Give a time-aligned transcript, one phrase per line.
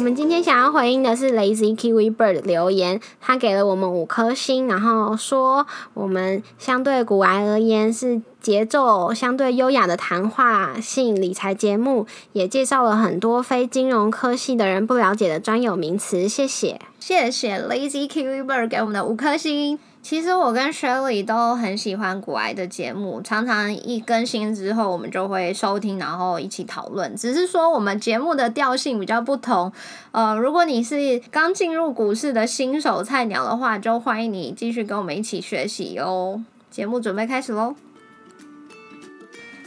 [0.00, 16.26] 我们今天想要回应的是 Lazy Kiwi Bird 留言，他给了我们五颗星，然后说我们相对古玩而言是节奏相对优雅的谈话性理财节目，也介绍了很多非金融科系的人不了解的专有名词。
[16.26, 19.78] 谢谢，谢谢 Lazy Kiwi Bird 给我们的五颗星。
[20.02, 27.14] 其实我跟 Shirley 都很喜欢古癌的节目，常常一更新之后，我们就会收听，然后一起讨论。
[27.14, 29.70] 只是说我们节目的调性比较不同。
[30.12, 36.42] 呃，如果你是刚进入股市的新手菜鸟的话，就欢迎你继续跟我们一起学习哦。
[36.70, 37.74] 节目准备开始喽！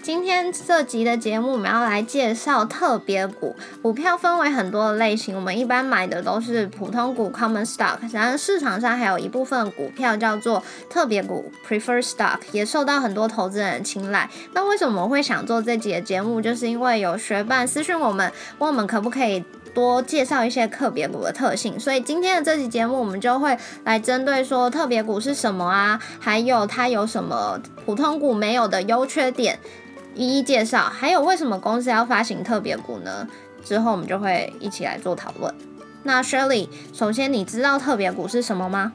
[0.03, 3.55] 今天这集的节目，我们要来介绍特别股。
[3.81, 14.29] 股票分为很多的类型，我们一般买的都是普通股 （common stock），然而市场上还有一部分股票叫做特别股 （prefer stock），也受到很多投资人的青睐。
[14.51, 16.41] 那为什么会想做这集的节目？
[16.41, 19.41] 就是因为有学伴私讯我们，问我们可不可以
[19.73, 21.79] 多介绍一些特别股的特性。
[21.79, 29.57] 所以今天的这集节目，我们就会来针对说特别股是什么啊，还有它有什么普通股没有的优缺点。
[30.15, 33.27] 一一介绍，还有为什么公司要发行特别股呢？
[33.63, 35.53] 之后我们就会一起来做讨论。
[36.03, 38.93] 那 Shirley，首先你知道特别股是什么吗？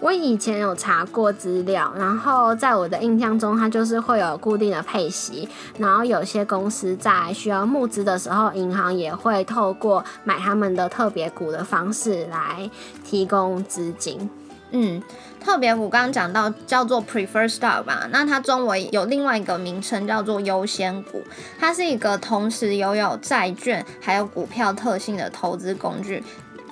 [0.00, 12.70] 我以前有查过资料，然后在我的印象中，它就是会有固定的配息，然后有些公司在需要募资的时候，银行也会透过买他们的特别股的方式来
[13.04, 14.30] 提供资金。
[14.72, 15.02] 嗯。
[15.42, 21.24] 特别我刚刚讲到叫做 prefer stock 吧，那它中文有另外一个名称叫做优先股，
[21.58, 26.22] 它是一个同时拥有债券还有股票特性的投资工具。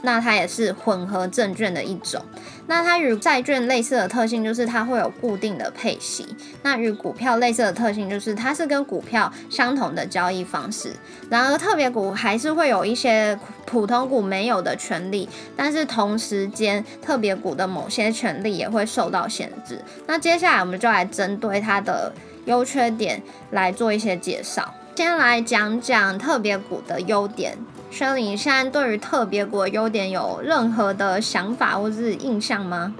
[0.02, 2.22] 那它也是混合证券的一种。
[2.66, 6.26] 那它与债券类似的特性就是它会有固定的配息。
[6.62, 10.92] 那与股票类似的特性就是它是跟股票相同的交易方式。
[11.31, 19.80] 然而特别股还是会有一些普通股没有的权利，但是同时间特别股的某些权利也会受到限制。
[20.06, 22.12] 那接下来我们就来针对它的
[22.44, 23.22] 优缺点
[23.53, 24.75] 来做一些介绍。
[24.97, 27.56] 先来讲讲特别股的优点。
[27.91, 32.94] 轩你现在对于特别股的优点有任何的想法或是印象吗？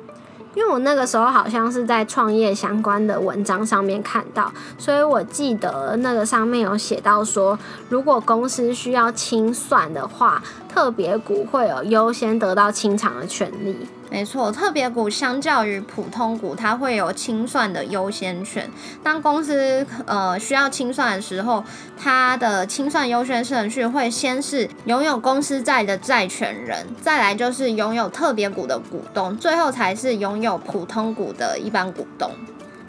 [0.55, 7.57] 因为我那个时候好像是在创业相关的文章上面看到，所以我记得那个上面有写到说，
[7.89, 13.87] 如果公司需要清算的话，特别股会有优先得到清偿的权利。
[14.11, 18.69] 没错，特别股相较于普通股，它会有清算的优先权。
[19.03, 21.63] 当公司呃需要清算的时候，
[21.97, 32.31] 它的清算优先顺序会先是拥有公司债的债权人，再来就是拥有特别股的股东，最后才是拥有普通股的一般股东。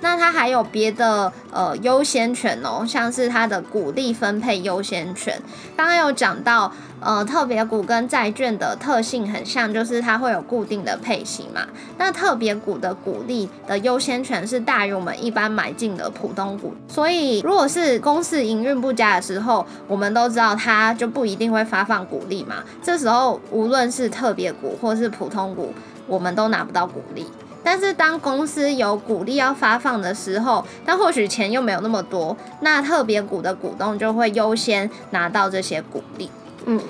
[0.02, 5.40] 那它还有别的呃优先权哦，像是它的股利分配优先权。
[5.76, 11.62] 刚刚有讲到，呃，特别股跟债券的特性很像，就是它会有固定的配息嘛。
[11.98, 22.64] 那特别股的股利的优先权是大于我们一般买进的普通股，所以如果是公司营运不佳的时候，我们都知道它就不一定会发放股利嘛。
[22.82, 25.74] 这时候无论是特别股或是普通股，
[26.08, 27.26] 我们都拿不到股利。
[27.70, 36.32] 但是当公司有股利要发放的时候，但或许钱又没有那么多，那特别股的股东就会优先拿到这些股利。
[36.66, 36.82] 嗯，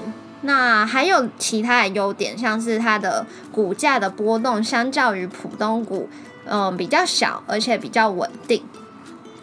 [0.43, 6.07] 那还有其他的优点，像是它的股价的波动相较于普通股，
[6.45, 8.63] 嗯，比较小，而且比较稳定。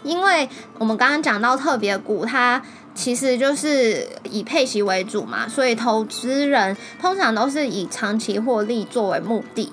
[0.03, 0.49] 因为
[0.79, 2.63] 我们刚刚讲到特别股，它
[2.95, 9.71] 其实就是以配息为主嘛，所以投资人通常都是以长期获利作为目的。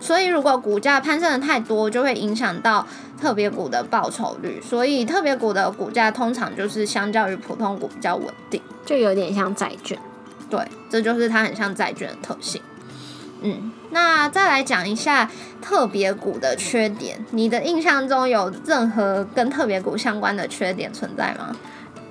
[0.00, 2.86] 所以，如果股价攀升的太多，就会影响到
[3.20, 4.60] 特别股的报酬率。
[4.60, 9.98] 所以，特别股的股价通常就是相较于普通股比较稳定，就有点像债券。
[10.48, 12.60] 对，这就是它很像债券的特性。
[13.42, 15.30] 嗯，那再来讲一下
[15.60, 17.24] 特别股的缺点。
[17.30, 21.54] 你的印象中有任何跟特别股相关的缺点存在吗？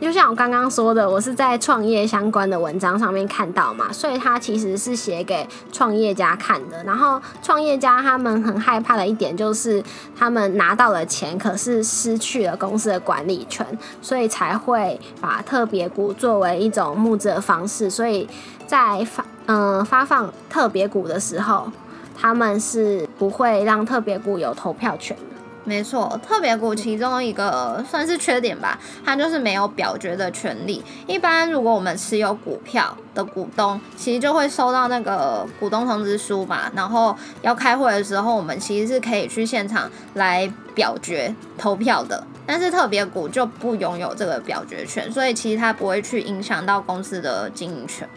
[0.01, 6.83] 就像我刚刚说的，我是在创业相关的文章上面看到嘛，所以它其实是写给创业家看的。
[6.83, 9.83] 然后创业家他们很害怕的一点就是，
[10.15, 13.65] 他们拿到了钱，可是失去了公司的管理权，
[14.01, 17.89] 所以才会把特别股作为一种募资的方式。
[17.89, 18.27] 所以
[18.67, 21.71] 在发嗯发放特别股的时候，
[22.15, 25.17] 他们是不会让特别股有投票权。
[25.67, 30.83] 没错，特别股其中一个算是缺点吧，它就是没有表决的权利。
[31.07, 42.23] 一般如果我们持有股票的股东，其实就会收到那个股东通知书嘛，然后要开会的时候，我们其实是可以去现场来表决投票的。
[42.45, 48.07] 但是特别股就不拥有这个表决权，所以其实它不会去影响到公司的经营权。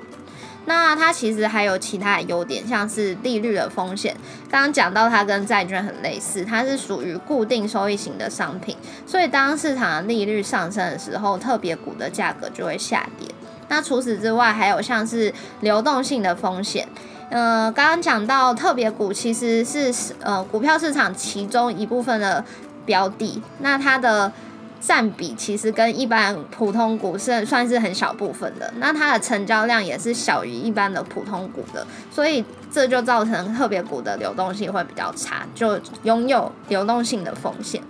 [0.69, 4.15] 那它其实还有其他的优点，像是利率的风险。
[4.51, 8.77] 刚刚讲到它跟债券很类似，它是属于固定收益型的商品，
[9.07, 13.27] 所以当市场的利率上升的时候，特别股的价格就会下跌。
[13.69, 16.87] 那除此之外，还有像是流动性的风险。
[17.31, 22.45] 呃，刚刚讲到特别股其实是呃股票市场其中一部分的
[22.85, 24.31] 标的，那它的。
[24.81, 37.83] 占比其实跟一般普通股是算是很小部分的，那它的成交量也是小于一般的普通股的，所以这就造成特别股的流动性会比较差，就拥有流动性的风险。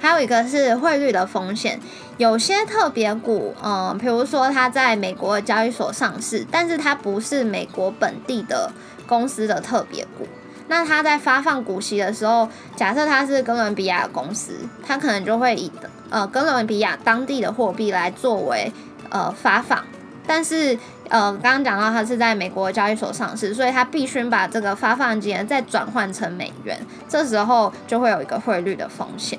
[0.00, 1.80] 还有一个是汇率的风险，
[2.18, 8.70] 有些特别股，嗯，比如说它在美国的交易所上市，但是它不是美国本地的
[9.06, 10.26] 公司的特别股。
[10.66, 15.70] 那他在发放股息的时候，假设他是哥伦比亚公司，他可能就会以
[16.08, 18.72] 呃哥伦比亚当地的货币来作为
[19.10, 19.84] 呃发放，
[20.26, 20.78] 但是
[21.10, 29.38] 呃刚刚讲到他是在美国交易所上市，所以他必须把这个发放金额再转换成美元，这时候就会有一个汇率的风险。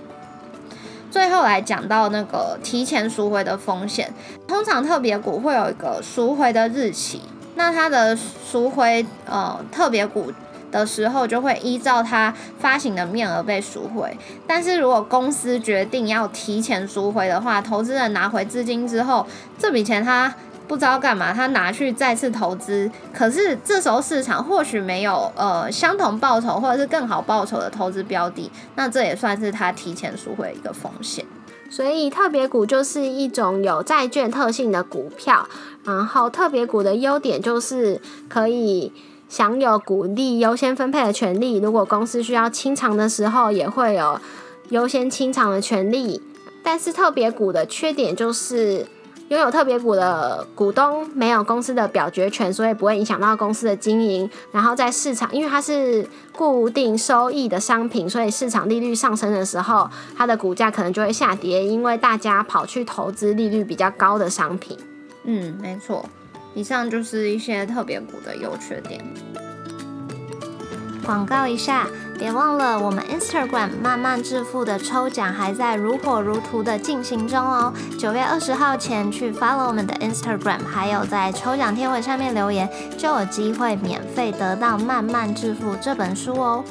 [1.10, 4.14] 最后来讲到那个提前赎回的风险，
[4.48, 7.22] 通常特别股会有一个赎回的日期，
[7.56, 10.32] 那它的赎回呃特别股。
[10.76, 19.26] 的时候就会依照它发行的面额被赎回，但是如果公司决定要提前赎回的话，投资人拿回资金之后，
[19.58, 20.36] 这笔钱他
[20.68, 31.26] 不知道干嘛，他拿去再次投资，可是这时候市场或许没有呃相同报酬或者是更好报酬的投资标的，那这也算是他提前赎回一个风险。
[31.70, 35.48] 所以特别股就是一种有债券特性的股票，
[35.84, 38.92] 然后特别股的优点就是可以。
[39.28, 44.20] 享有股利优先分配的权利，如果公司需要清偿的时候，也会有
[44.70, 46.22] 优先清偿的权利。
[46.64, 48.88] 但是特别股的缺点就是
[49.30, 54.30] 拥有特别股的股东没有公司的表决权，所以不会影响到公司的经营。
[54.52, 64.78] 然后在市场，因为它是固定收益的商品，所以市场利率上升的时候，它的股价可能就会下跌，因为大家跑去投资利率比较高的商品。
[65.24, 66.04] 嗯，没错。
[66.56, 69.00] 以上就是一些特别股的优缺点。
[71.06, 71.88] 广告一下，
[72.18, 77.72] 别忘了我们 Instagram 慢慢致富的抽奖还在如火如荼的进行中哦。
[78.00, 82.68] 九月二十号前去 follow 我们的 Instagram，还有在抽奖贴文上面留言，
[82.98, 86.64] 就有机会免费得到《慢慢致富》这本书哦。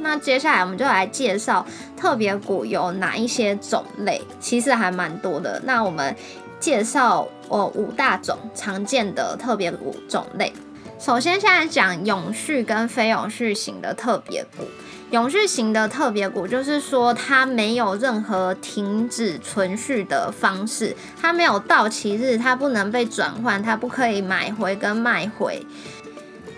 [0.00, 1.64] 那接下来我们就来介绍
[1.96, 5.62] 特别股有哪一些种类，其实还蛮多的。
[5.64, 6.16] 那我们
[6.58, 7.28] 介绍。
[7.48, 10.52] 哦，五大种常见的特别股种类。
[10.98, 14.64] 首先，现在讲永续跟非永续型的特别股。
[15.12, 25.64] 永续型的特别股就是说，它没有任何停止存续的方式，它没有到期日，它不能被转换，它不可以买回跟卖回。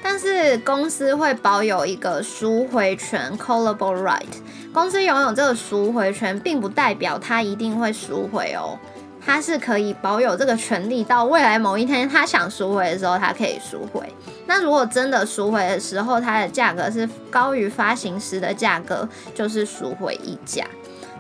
[0.03, 4.23] 但是公司会保有一个赎回权 （callable right）。
[4.73, 8.79] 公司拥有这个赎回权，并不代表它一定会赎回哦。
[9.25, 14.03] 它是可以保有这个权利，到未来某一天他想赎回的时候，它可以赎回。
[14.47, 20.65] 那如果真的赎回的时候，它的价格是高于发行时的价格，就是赎回溢价。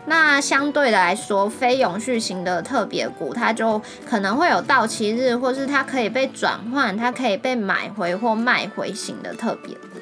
[0.07, 3.79] 那相对来说，非永续型的特别股，它就
[4.09, 10.01] 可能会有到期日，或是它可以被转换，它可以被买回或卖回型的特别股。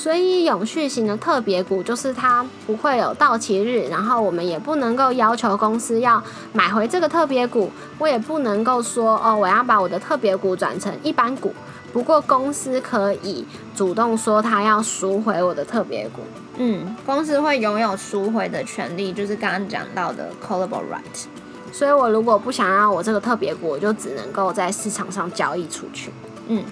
[0.00, 6.22] 所以永续型的特别股就是它不会有到期日，然后我们也不能够要求公司要
[6.54, 11.52] 买回这个特别股，我也不能够说哦，我要把我的特别股转成一般股。
[11.92, 13.44] 不过公司可以
[13.76, 16.22] 主动说他要赎回我的特别股。
[16.56, 21.26] 嗯，公司会拥有赎回的权利，就是刚刚讲到的 callable right。
[21.70, 26.10] 所以我如果不想要我这个特别股，我就只能够在市场上交易出去。
[26.48, 26.64] 嗯。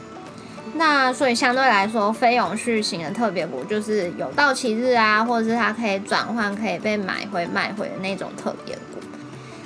[0.78, 9.00] 那所以相对来说，非永续型的特别股就是有到期日啊，或者是它可以转换、可以被买回、卖回的那种特别股。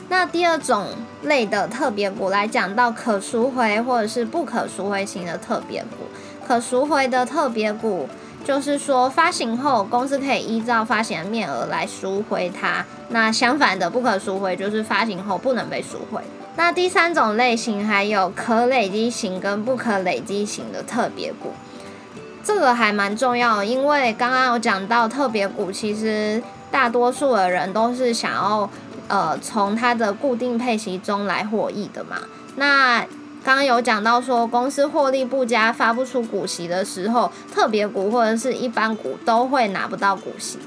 [0.08, 0.86] 那第二种
[1.24, 6.06] 类的特别股来讲到可赎回或者是不可赎回型的特别股，
[6.46, 8.08] 可赎回的特别股
[8.42, 12.82] 就是说发行后公司可以依照发行的面额来赎回它。
[13.10, 16.22] 那相反的，不可赎回就是发行后不能被赎回。
[16.56, 21.52] 那第三种类型还有可累积型跟不可累积型的特别股。
[22.44, 28.68] 这个还蛮重要的，因为刚刚有讲到特别股，其实大多数的人都是想要
[29.08, 32.16] 呃从它的固定配息中来获益的嘛。
[32.56, 33.00] 那
[33.44, 40.58] 刚刚有讲到说，公司获利不佳，发不出股息的时候，特别股或者是一般股都会拿不到股息。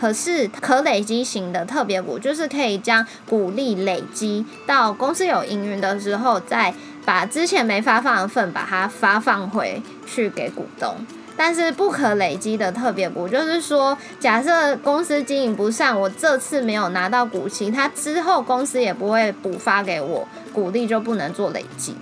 [0.00, 6.72] 可是可累积型的特别股，就是可以将股利累积到公司有营运的时候，再
[7.04, 10.94] 把之前没发放的份把它发放回去给股东。
[11.36, 21.94] 但是不可累积的特别股，就是说，假设公司经营不善，我这次没有拿到股息，它之后公司也不会补发给我，股利就不能做累积。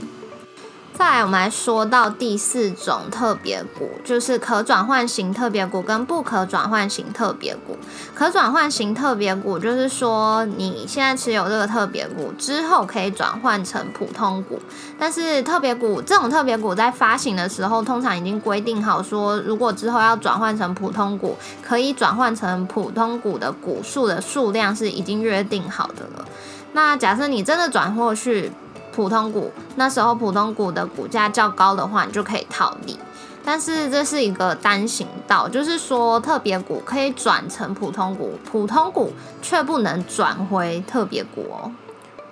[0.99, 7.79] 再来，我们来说到第四种特别股，就是可转换型特别股跟不可转换型特别股。
[8.17, 14.61] 可转换型特别股就是说，你现在持有这个特别股之后，可以转换成普通股。
[14.99, 26.25] 但是特别股这种特别股在发行的时候，通常已经规定好说，如果之后要转换成普通股，可以转换成普通股的股数的数量是已经约定好的了。
[26.73, 28.51] 那假设你真的转过去。
[28.99, 32.99] 普通股那时候，普通股的股价较高的话，你就可以套利。
[33.45, 41.71] 但是这是一个单行道，就是说特别股可以转成普通股，普通股却不能转回特别股哦。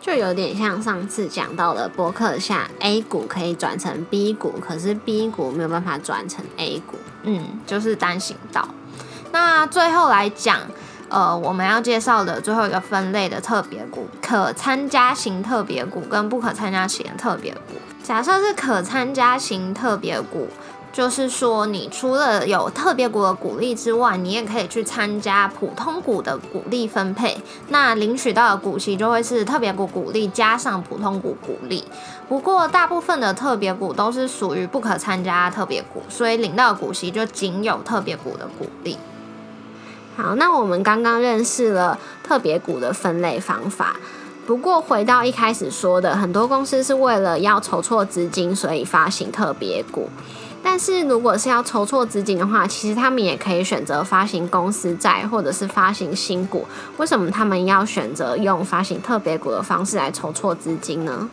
[0.00, 6.96] 就有点像上次讲到的博客下 A 股可以转成 B 股，可是 B 股没有办法转成 A 股。
[7.22, 8.66] 嗯，就是单行道。
[9.30, 10.62] 那最后来讲。
[11.16, 17.72] 呃，我们要介绍的最后一个分类的特别股，可参加型特别股跟不可参加型特别股。
[18.02, 20.46] 假设是可参加型特别股，
[20.92, 27.42] 就是说你除了有特别股的股利之外，你也可以去参加普通股的股利分配。
[27.68, 31.82] 那领取到的股息就会是特别股股利加上普通股股利。
[32.28, 38.98] 不过大部分的特别股都是属于不可参加特别股，所以领到的股息就仅有特别股的股利。
[40.16, 43.96] 好，那我们刚刚认识了特别股的分类方法。
[44.46, 50.08] 不过回到一开始说的，很多公司是为了要筹措资金，所以发行特别股。
[50.62, 56.64] 但是如果是要筹措资金的话，其实他们也可以选择发行公司债，或者是发行新股。
[56.96, 61.28] 为什么他们要选择用发行特别股的方式来筹措资金呢？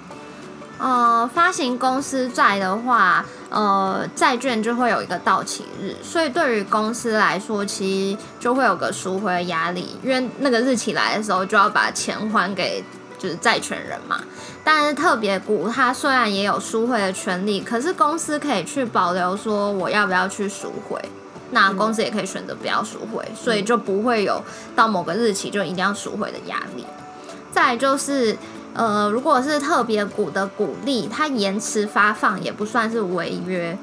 [0.84, 12.84] 呃，发行公司债的话，呃，债券就会有一个到期日，所以对于公司来说，其实就会有个赎回的压力，因为那个日期来的时候就要把钱还给
[13.18, 14.20] 就是债权人嘛。
[14.62, 21.00] 但是特别股它虽然也有赎回的权利，可是公司可以去保留说我要不要去赎回，
[21.52, 24.44] 那公司也可以选择不要赎回，所以就不会有
[24.76, 26.86] 到某个日期就一定要赎回的压力。
[27.54, 28.38] 再就是。
[28.74, 33.78] 呃，如果是特别股的股利，它延迟发放也不算是违约。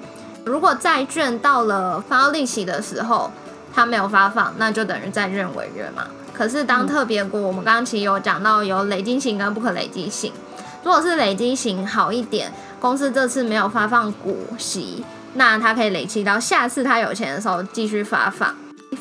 [0.45, 3.31] 如果债券到了发利息的时候，
[3.73, 6.05] 它没有发放，那就等于债券违约嘛。
[6.33, 10.33] 可是当特别股，我们刚刚其实有讲到有累积型跟不可累积型。
[10.83, 15.05] 如果是累积型好一点，公司这次没有发放股息，
[15.35, 18.53] 那它可以累积到下次它有钱的时候继续发放。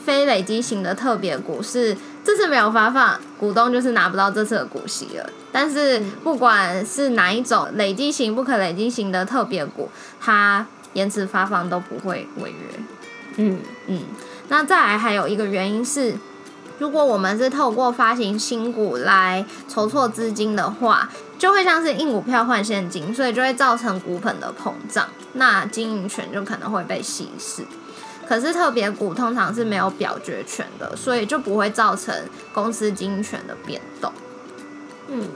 [0.06, 1.96] 非累积型的特别股是
[2.30, 5.28] 这次没有发放，股东就是拿不到这次的股息了。
[5.52, 9.90] 但是不管是哪一种累积型、不可累积型的特别股，
[10.22, 12.80] 它延迟发放都不会违约。
[13.38, 14.04] 嗯嗯。
[14.48, 16.14] 那再来还有一个原因是，
[16.78, 21.10] 如果我们是透过发行新股来筹措资金的话，
[21.40, 27.64] 就会像是印股票换现金，所以就会造成股本的膨胀，那经营权就可能会被稀释。
[28.30, 32.14] 可是特别股通常是没有表决权的，所以就不会造成
[32.54, 34.14] 公司经营权的变动。
[35.08, 35.28] 嗯。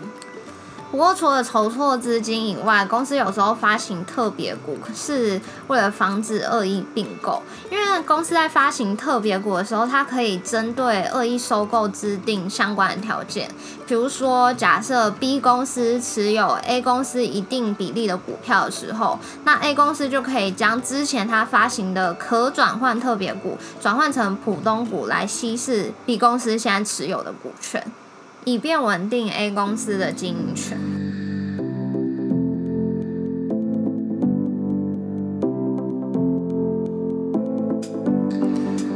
[0.94, 7.42] 不过，除了筹措资金以外，公司有时候发行特别股是为了防止恶意并购。
[7.72, 13.50] 因为公司在发行特别股的时候，它可以针对恶意收购制定相关的条件。
[13.88, 27.84] 比如说，假设 B 公司持有 A 公司一定比例的股票的时候，那 A 公司就可以将之前它发行的可转换特别股转换成普通股来稀释 B 公司现在持有的股权。
[28.46, 30.78] 以便稳定 A 公司的经营权。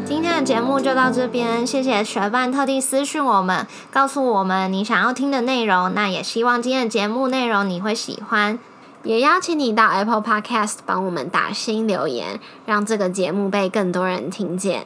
[0.05, 5.93] 今天的节目就到这边，谢谢学伴特地私讯我们，告诉我们你想要听的内容。
[5.93, 8.59] 那也希望今天的节目内容你会喜欢，
[9.03, 14.85] 也邀请你到 Apple Podcast 帮我们打新留言，让这个节目被更多人听见。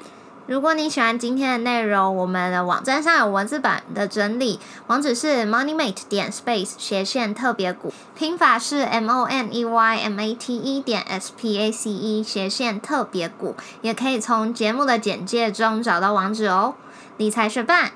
[0.52, 11.02] 如果你喜欢今天的内容，我们的网站上有文字版的整理，网址是 moneymate 点 space 斜线特别股，拼法是 m o n e y m a t e 点
[11.04, 16.76] s p a c e 斜线特别股，也可以从节目的简介中找到网址哦。
[17.16, 17.92] 理财学伴，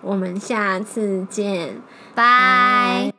[0.00, 1.82] 我们下次见，
[2.14, 3.12] 拜。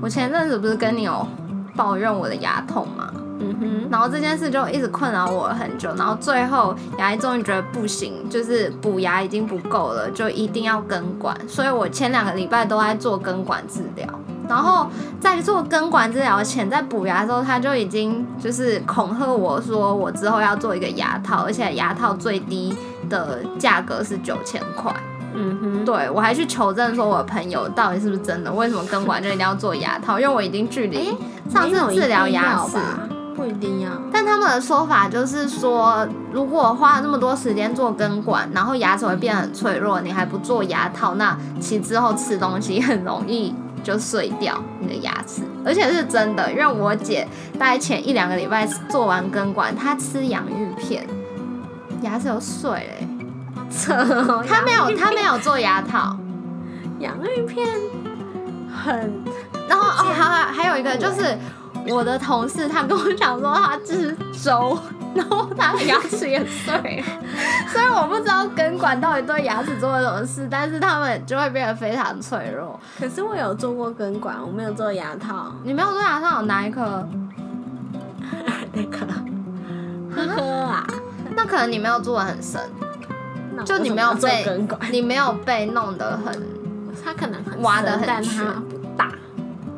[0.00, 1.26] 我前阵子不是跟你有
[1.74, 3.12] 抱怨我的牙痛吗？
[3.40, 11.36] 嗯哼，然后这件事就一直困扰我很久，然后最后牙医终于觉得不行，就是补牙已经不够了，就一定要根管。
[11.48, 14.06] 所以我前两个礼拜都在做根管治疗。
[14.48, 14.88] 然后
[15.20, 22.74] 在做根管治疗前，在补牙的时候，他就已经就是恐吓我说，我之后要做一个牙套，而且牙套最低
[23.08, 24.92] 的价格是九千块。
[25.32, 28.52] 嗯哼，对我还去求证说，我的朋友到底是不是真的？
[28.52, 30.18] 为什么根管就一定要做牙套？
[30.18, 31.16] 因为我已经距离
[31.48, 32.76] 上次治疗牙齿。
[33.40, 47.26] 不一定要，但他们的说法就是说，如果花了那么多时间做根管，然后牙齿会变得很脆弱，你还不做牙套，那其之后吃东西很容易就碎掉你的牙齿，而且是真的，因为我姐
[47.58, 51.06] 大概前一两个礼拜做完根管，她吃洋芋片，
[52.02, 53.08] 牙齿都碎嘞，
[53.70, 53.94] 扯，
[54.46, 56.14] 她没有，她没有做牙套，
[57.00, 57.66] 洋芋片
[58.70, 59.24] 很，
[59.66, 61.38] 然后哦，还还有一个就是。
[61.90, 64.78] 我的同事他跟我讲说他吃粥，
[65.14, 67.04] 然后他的牙齿也碎，
[67.68, 72.78] 所以我不知道根管到底对牙齿做了什么事，但是他们就会变得非常脆弱。
[72.98, 75.52] 可是我有做过根管，我没有做牙套。
[75.64, 77.06] 你没有做牙套，哪一颗？
[78.72, 79.06] 那颗？
[80.14, 80.86] 呵呵啊，
[81.36, 82.60] 那可能你没有做的很深，
[83.64, 86.32] 就你没有被你没有被弄得很，
[87.04, 89.10] 他可能挖的很深，不大，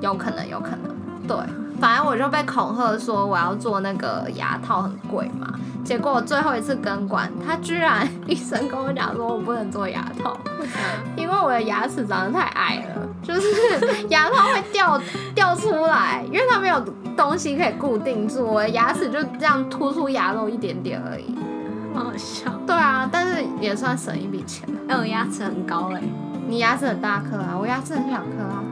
[0.00, 1.36] 有可能，有可能，对。
[1.82, 5.52] 反正我就被恐吓说我要做那个牙套很贵嘛，
[5.84, 10.36] 结果最后一次根管，他居然医生跟我讲说我不能做牙套，
[11.18, 13.48] 因为我的牙齿长得太矮了，就是
[14.10, 15.00] 牙套会掉
[15.34, 16.80] 掉出来，因为它没有
[17.16, 21.36] 东西可以固定住，我的牙齿就这样突出牙肉一点点而已，
[21.92, 22.48] 好笑。
[22.64, 24.68] 对啊，但是也算省一笔钱。
[24.88, 26.00] 哎，我牙齿很高哎，
[26.46, 28.62] 你牙齿很大颗啊，我牙齿很小颗啊。